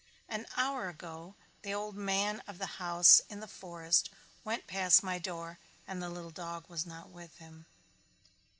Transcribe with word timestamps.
An 0.27 0.47
hour 0.57 0.89
ago 0.89 1.35
the 1.61 1.75
old 1.75 1.95
man 1.95 2.39
of 2.47 2.57
the 2.57 2.65
house 2.81 3.21
in 3.29 3.39
the 3.39 3.47
forest 3.47 4.09
went 4.43 4.65
past 4.65 5.03
my 5.03 5.19
door 5.19 5.59
and 5.85 6.01
the 6.01 6.09
little 6.09 6.31
dog 6.31 6.67
was 6.67 6.87
not 6.87 7.11
with 7.11 7.37
him. 7.37 7.67